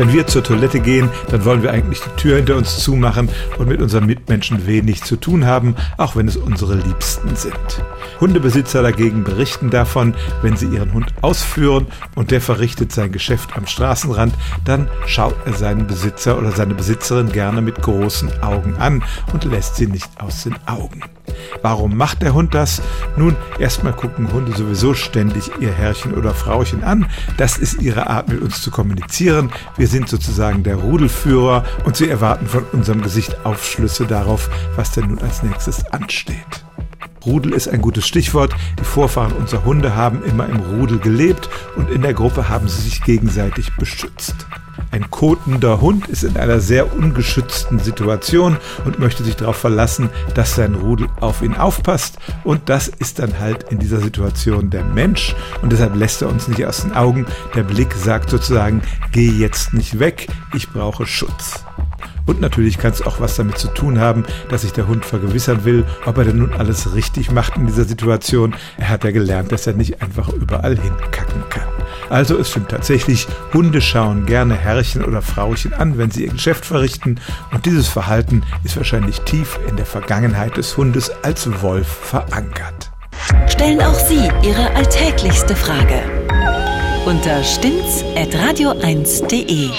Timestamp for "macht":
21.96-22.22, 67.30-67.56